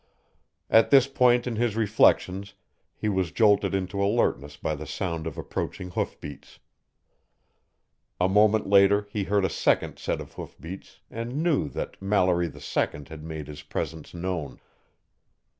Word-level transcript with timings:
At 0.67 0.89
this 0.89 1.05
point 1.05 1.45
in 1.45 1.57
his 1.57 1.75
reflections 1.75 2.55
he 2.95 3.07
was 3.07 3.31
jolted 3.31 3.75
into 3.75 4.03
alertness 4.03 4.57
by 4.57 4.73
the 4.73 4.87
sound 4.87 5.27
of 5.27 5.37
approaching 5.37 5.91
hoofbeats. 5.91 6.57
A 8.19 8.27
moment 8.27 8.65
later 8.65 9.07
he 9.11 9.25
heard 9.25 9.45
a 9.45 9.47
second 9.47 9.99
set 9.99 10.19
of 10.19 10.33
hoofbeats 10.33 11.01
and 11.11 11.43
knew 11.43 11.69
that 11.69 12.01
Mallory 12.01 12.47
II 12.51 13.03
had 13.09 13.23
made 13.23 13.45
his 13.47 13.61
presence 13.61 14.15
known. 14.15 14.59